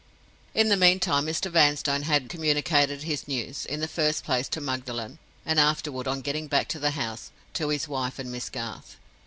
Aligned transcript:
In 0.55 0.69
the 0.69 0.77
meantime, 0.77 1.27
Mr. 1.27 1.51
Vanstone 1.51 2.01
had 2.01 2.27
communicated 2.27 3.03
his 3.03 3.27
news—in 3.27 3.81
the 3.81 3.87
first 3.87 4.23
place, 4.23 4.47
to 4.49 4.59
Magdalen, 4.59 5.19
and 5.45 5.59
afterward, 5.59 6.07
on 6.07 6.21
getting 6.21 6.47
back 6.47 6.67
to 6.69 6.79
the 6.79 6.89
house, 6.97 7.29
to 7.53 7.69
his 7.69 7.87
wife 7.87 8.17
and 8.17 8.31
Miss 8.31 8.49
Garth. 8.49 8.97